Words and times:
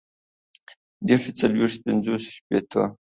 ديرشو، 1.07 1.31
څلويښتو، 1.39 1.83
پنځوسو، 1.85 2.29
شپيتو 2.37 2.81